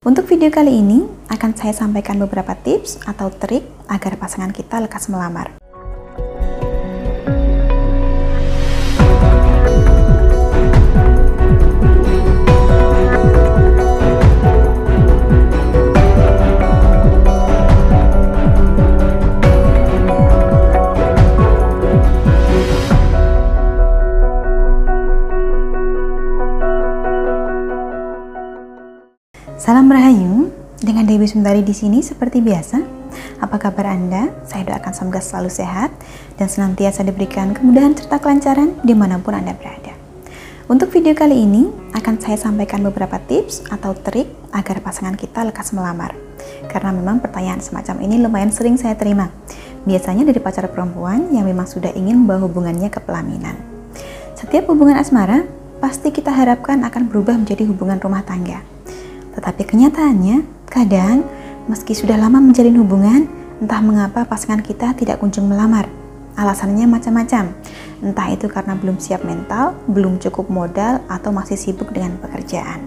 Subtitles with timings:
[0.00, 5.12] Untuk video kali ini, akan saya sampaikan beberapa tips atau trik agar pasangan kita lekas
[5.12, 5.59] melamar.
[30.80, 32.80] Dengan Dewi Sundari di sini seperti biasa.
[33.44, 34.32] Apa kabar Anda?
[34.48, 35.92] Saya doakan semoga selalu sehat
[36.40, 39.92] dan senantiasa diberikan kemudahan serta kelancaran di mana pun Anda berada.
[40.70, 45.74] Untuk video kali ini, akan saya sampaikan beberapa tips atau trik agar pasangan kita lekas
[45.74, 46.14] melamar.
[46.70, 49.34] Karena memang pertanyaan semacam ini lumayan sering saya terima.
[49.84, 53.58] Biasanya dari pacar perempuan yang memang sudah ingin membawa hubungannya ke pelaminan.
[54.38, 55.44] Setiap hubungan asmara,
[55.82, 58.79] pasti kita harapkan akan berubah menjadi hubungan rumah tangga
[59.34, 61.26] tetapi kenyataannya, kadang
[61.70, 63.30] meski sudah lama menjalin hubungan,
[63.62, 65.86] entah mengapa pasangan kita tidak kunjung melamar.
[66.34, 67.52] Alasannya macam-macam,
[68.00, 72.80] entah itu karena belum siap mental, belum cukup modal, atau masih sibuk dengan pekerjaan.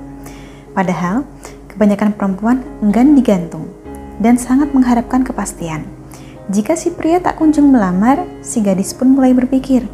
[0.73, 1.22] Padahal,
[1.69, 3.69] kebanyakan perempuan enggan digantung
[4.17, 5.85] dan sangat mengharapkan kepastian.
[6.52, 9.88] Jika si pria tak kunjung melamar, si gadis pun mulai berpikir,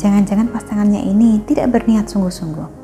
[0.00, 2.81] jangan-jangan pasangannya ini tidak berniat sungguh-sungguh.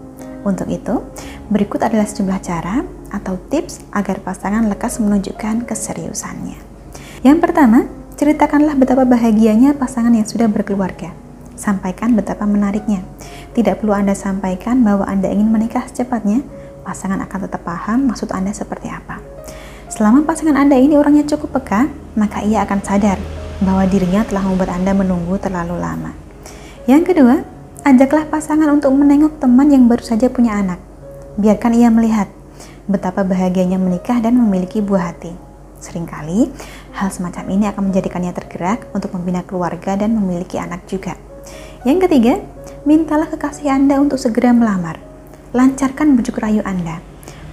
[0.49, 1.05] Untuk itu,
[1.53, 2.81] berikut adalah sejumlah cara
[3.13, 6.57] atau tips agar pasangan lekas menunjukkan keseriusannya.
[7.21, 7.85] Yang pertama,
[8.17, 11.13] ceritakanlah betapa bahagianya pasangan yang sudah berkeluarga.
[11.53, 13.05] Sampaikan betapa menariknya.
[13.53, 16.41] Tidak perlu Anda sampaikan bahwa Anda ingin menikah secepatnya,
[16.81, 19.21] pasangan akan tetap paham maksud Anda seperti apa.
[19.93, 23.21] Selama pasangan Anda ini orangnya cukup peka, maka ia akan sadar
[23.61, 26.15] bahwa dirinya telah membuat Anda menunggu terlalu lama.
[26.89, 27.45] Yang kedua,
[27.89, 30.77] Ajaklah pasangan untuk menengok teman yang baru saja punya anak.
[31.41, 32.29] Biarkan ia melihat
[32.85, 35.33] betapa bahagianya menikah dan memiliki buah hati.
[35.81, 36.53] Seringkali,
[36.93, 41.17] hal semacam ini akan menjadikannya tergerak untuk membina keluarga dan memiliki anak juga.
[41.89, 42.45] Yang ketiga,
[42.85, 45.01] mintalah kekasih Anda untuk segera melamar.
[45.57, 47.01] Lancarkan bujuk rayu Anda.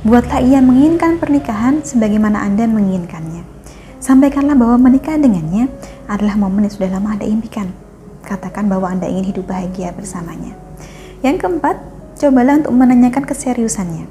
[0.03, 3.47] Buatlah ia menginginkan pernikahan sebagaimana Anda menginginkannya.
[4.03, 5.72] Sampaikanlah bahwa menikah dengannya
[6.12, 7.84] adalah momen yang sudah lama Anda impikan
[8.25, 10.58] katakan bahwa Anda ingin hidup bahagia bersamanya.
[11.22, 11.78] Yang keempat,
[12.18, 14.09] cobalah untuk menanyakan keseriusannya.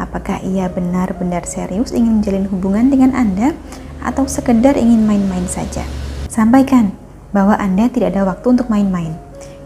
[0.00, 3.52] Apakah ia benar-benar serius ingin menjalin hubungan dengan Anda
[4.00, 5.84] atau sekedar ingin main-main saja?
[6.32, 6.96] Sampaikan
[7.36, 9.12] bahwa Anda tidak ada waktu untuk main-main.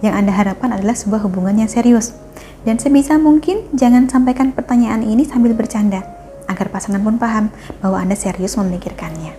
[0.03, 2.13] Yang Anda harapkan adalah sebuah hubungan yang serius.
[2.67, 6.03] Dan sebisa mungkin jangan sampaikan pertanyaan ini sambil bercanda,
[6.51, 9.37] agar pasangan pun paham bahwa Anda serius memikirkannya.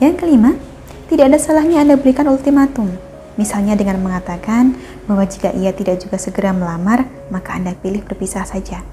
[0.00, 0.56] Yang kelima,
[1.12, 4.76] tidak ada salahnya Anda berikan ultimatum Misalnya dengan mengatakan
[5.08, 8.84] bahwa jika ia tidak juga segera melamar, maka Anda pilih berpisah saja.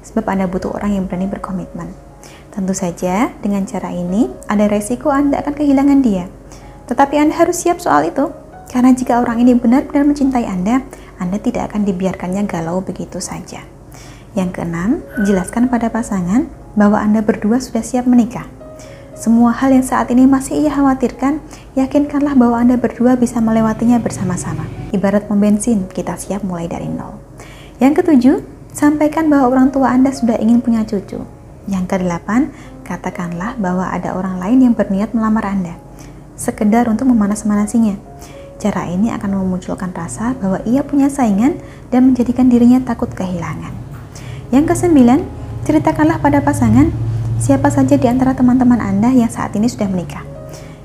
[0.00, 1.92] Sebab Anda butuh orang yang berani berkomitmen.
[2.52, 6.28] Tentu saja, dengan cara ini, ada resiko Anda akan kehilangan dia.
[6.88, 8.28] Tetapi Anda harus siap soal itu,
[8.72, 10.84] karena jika orang ini benar-benar mencintai Anda,
[11.20, 13.64] Anda tidak akan dibiarkannya galau begitu saja.
[14.32, 18.61] Yang keenam, jelaskan pada pasangan bahwa Anda berdua sudah siap menikah.
[19.22, 21.38] Semua hal yang saat ini masih ia khawatirkan,
[21.78, 24.66] yakinkanlah bahwa Anda berdua bisa melewatinya bersama-sama.
[24.90, 27.22] Ibarat pom bensin, kita siap mulai dari nol.
[27.78, 28.42] Yang ketujuh,
[28.74, 31.22] sampaikan bahwa orang tua Anda sudah ingin punya cucu.
[31.70, 32.50] Yang kedelapan,
[32.82, 35.78] katakanlah bahwa ada orang lain yang berniat melamar Anda.
[36.34, 37.94] Sekedar untuk memanas-manasinya.
[38.58, 41.62] Cara ini akan memunculkan rasa bahwa ia punya saingan
[41.94, 43.70] dan menjadikan dirinya takut kehilangan.
[44.50, 45.22] Yang kesembilan,
[45.62, 47.11] ceritakanlah pada pasangan
[47.42, 50.22] Siapa saja di antara teman-teman Anda yang saat ini sudah menikah?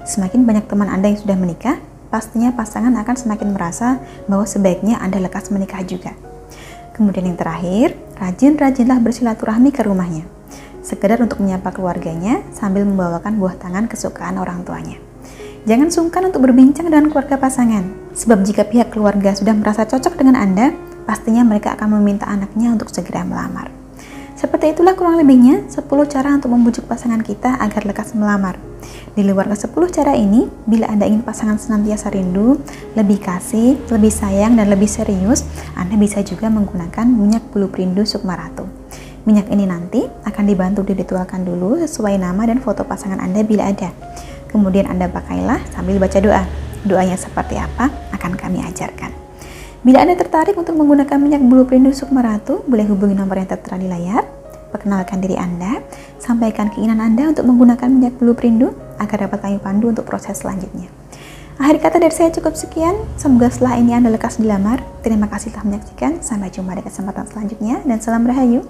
[0.09, 1.77] Semakin banyak teman Anda yang sudah menikah,
[2.09, 6.17] pastinya pasangan akan semakin merasa bahwa sebaiknya Anda lekas menikah juga.
[6.97, 10.25] Kemudian yang terakhir, rajin-rajinlah bersilaturahmi ke rumahnya.
[10.81, 14.97] Sekedar untuk menyapa keluarganya sambil membawakan buah tangan kesukaan orang tuanya.
[15.69, 17.85] Jangan sungkan untuk berbincang dengan keluarga pasangan,
[18.17, 20.73] sebab jika pihak keluarga sudah merasa cocok dengan Anda,
[21.05, 23.76] pastinya mereka akan meminta anaknya untuk segera melamar.
[24.37, 28.61] Seperti itulah kurang lebihnya 10 cara untuk membujuk pasangan kita agar lekas melamar.
[29.17, 32.61] Di luar ke 10 cara ini, bila Anda ingin pasangan senantiasa rindu,
[32.93, 35.41] lebih kasih, lebih sayang, dan lebih serius,
[35.73, 38.69] Anda bisa juga menggunakan minyak bulu perindu Sukmaratu.
[39.25, 43.89] Minyak ini nanti akan dibantu diritualkan dulu sesuai nama dan foto pasangan Anda bila ada.
[44.53, 46.45] Kemudian Anda pakailah sambil baca doa.
[46.85, 49.16] Doanya seperti apa akan kami ajarkan.
[49.85, 53.85] Bila Anda tertarik untuk menggunakan minyak bulu perindu Sukmaratu, boleh hubungi nomor yang tertera di
[53.85, 54.25] layar.
[54.73, 55.85] Perkenalkan diri Anda,
[56.17, 60.89] sampaikan keinginan Anda untuk menggunakan minyak bulu perindu agar dapat kami pandu untuk proses selanjutnya.
[61.57, 62.93] Akhir kata dari saya cukup sekian.
[63.17, 64.81] Semoga setelah ini Anda lekas dilamar.
[65.01, 66.21] Terima kasih telah menyaksikan.
[66.21, 68.61] Sampai jumpa di kesempatan selanjutnya dan salam rahayu.